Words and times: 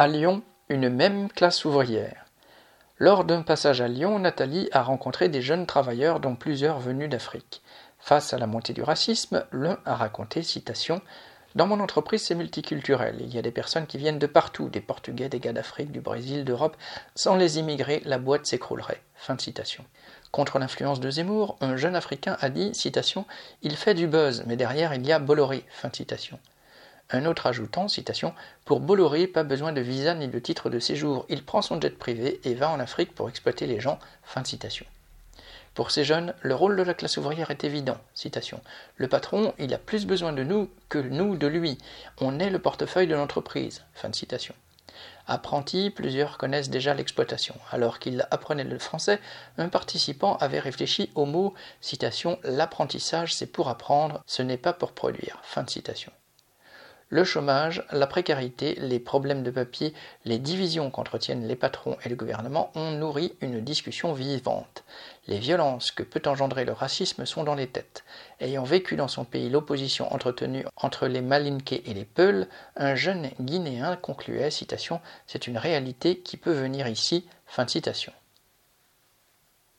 À 0.00 0.06
Lyon, 0.06 0.42
une 0.68 0.90
même 0.90 1.28
classe 1.28 1.64
ouvrière. 1.64 2.26
Lors 2.98 3.24
d'un 3.24 3.42
passage 3.42 3.80
à 3.80 3.88
Lyon, 3.88 4.20
Nathalie 4.20 4.68
a 4.70 4.84
rencontré 4.84 5.28
des 5.28 5.42
jeunes 5.42 5.66
travailleurs 5.66 6.20
dont 6.20 6.36
plusieurs 6.36 6.78
venus 6.78 7.10
d'Afrique. 7.10 7.62
Face 7.98 8.32
à 8.32 8.38
la 8.38 8.46
montée 8.46 8.72
du 8.72 8.82
racisme, 8.84 9.44
l'un 9.50 9.80
a 9.84 9.96
raconté, 9.96 10.44
citation, 10.44 11.02
Dans 11.56 11.66
mon 11.66 11.80
entreprise, 11.80 12.22
c'est 12.22 12.36
multiculturel. 12.36 13.16
Il 13.18 13.34
y 13.34 13.40
a 13.40 13.42
des 13.42 13.50
personnes 13.50 13.88
qui 13.88 13.98
viennent 13.98 14.20
de 14.20 14.28
partout, 14.28 14.68
des 14.68 14.80
Portugais, 14.80 15.28
des 15.28 15.40
gars 15.40 15.52
d'Afrique, 15.52 15.90
du 15.90 16.00
Brésil, 16.00 16.44
d'Europe. 16.44 16.76
Sans 17.16 17.34
les 17.34 17.58
immigrés, 17.58 18.00
la 18.04 18.18
boîte 18.18 18.46
s'écroulerait. 18.46 19.02
Contre 20.30 20.60
l'influence 20.60 21.00
de 21.00 21.10
Zemmour, 21.10 21.56
un 21.60 21.76
jeune 21.76 21.96
Africain 21.96 22.36
a 22.40 22.50
dit, 22.50 22.72
citation, 22.72 23.24
Il 23.62 23.74
fait 23.74 23.94
du 23.94 24.06
buzz, 24.06 24.44
mais 24.46 24.54
derrière 24.54 24.94
il 24.94 25.04
y 25.04 25.10
a 25.10 25.18
Bolloré. 25.18 25.64
Un 27.10 27.24
autre 27.24 27.46
ajoutant, 27.46 27.86
Pour 28.66 28.80
Bolloré, 28.80 29.26
pas 29.26 29.42
besoin 29.42 29.72
de 29.72 29.80
visa 29.80 30.14
ni 30.14 30.28
de 30.28 30.38
titre 30.38 30.68
de 30.68 30.78
séjour, 30.78 31.24
il 31.30 31.42
prend 31.42 31.62
son 31.62 31.80
jet 31.80 31.96
privé 31.96 32.38
et 32.44 32.54
va 32.54 32.70
en 32.70 32.80
Afrique 32.80 33.14
pour 33.14 33.30
exploiter 33.30 33.66
les 33.66 33.80
gens. 33.80 33.98
Pour 35.72 35.90
ces 35.90 36.04
jeunes, 36.04 36.34
le 36.42 36.54
rôle 36.54 36.76
de 36.76 36.82
la 36.82 36.92
classe 36.92 37.16
ouvrière 37.16 37.50
est 37.50 37.64
évident. 37.64 37.96
Le 38.96 39.08
patron, 39.08 39.54
il 39.58 39.72
a 39.72 39.78
plus 39.78 40.04
besoin 40.04 40.32
de 40.34 40.42
nous 40.42 40.68
que 40.90 40.98
nous 40.98 41.36
de 41.36 41.46
lui. 41.46 41.78
On 42.20 42.38
est 42.40 42.50
le 42.50 42.58
portefeuille 42.58 43.06
de 43.06 43.14
l'entreprise. 43.14 43.84
Fin 43.94 44.10
de 44.10 44.14
citation. 44.14 44.54
Apprenti, 45.26 45.88
plusieurs 45.90 46.36
connaissent 46.36 46.68
déjà 46.68 46.92
l'exploitation. 46.92 47.54
Alors 47.70 48.00
qu'il 48.00 48.26
apprenait 48.30 48.64
le 48.64 48.78
français, 48.78 49.18
un 49.56 49.68
participant 49.68 50.36
avait 50.38 50.58
réfléchi 50.58 51.10
au 51.14 51.24
mot 51.24 51.54
citation 51.80 52.38
L'apprentissage, 52.42 53.34
c'est 53.34 53.46
pour 53.46 53.68
apprendre, 53.68 54.22
ce 54.26 54.42
n'est 54.42 54.58
pas 54.58 54.74
pour 54.74 54.92
produire. 54.92 55.38
Fin 55.42 55.62
de 55.62 55.70
citation. 55.70 56.12
Le 57.10 57.24
chômage, 57.24 57.84
la 57.90 58.06
précarité, 58.06 58.74
les 58.74 59.00
problèmes 59.00 59.42
de 59.42 59.50
papier, 59.50 59.94
les 60.26 60.38
divisions 60.38 60.90
qu'entretiennent 60.90 61.48
les 61.48 61.56
patrons 61.56 61.96
et 62.04 62.10
le 62.10 62.16
gouvernement 62.16 62.70
ont 62.74 62.90
nourri 62.90 63.34
une 63.40 63.62
discussion 63.62 64.12
vivante. 64.12 64.84
Les 65.26 65.38
violences 65.38 65.90
que 65.90 66.02
peut 66.02 66.20
engendrer 66.26 66.66
le 66.66 66.72
racisme 66.72 67.24
sont 67.24 67.44
dans 67.44 67.54
les 67.54 67.66
têtes. 67.66 68.04
Ayant 68.40 68.64
vécu 68.64 68.94
dans 68.96 69.08
son 69.08 69.24
pays 69.24 69.48
l'opposition 69.48 70.12
entretenue 70.12 70.66
entre 70.76 71.06
les 71.06 71.22
Malinqués 71.22 71.82
et 71.90 71.94
les 71.94 72.04
Peuls, 72.04 72.46
un 72.76 72.94
jeune 72.94 73.30
Guinéen 73.40 73.96
concluait, 73.96 74.50
citation, 74.50 75.00
C'est 75.26 75.46
une 75.46 75.56
réalité 75.56 76.18
qui 76.18 76.36
peut 76.36 76.52
venir 76.52 76.88
ici. 76.88 77.26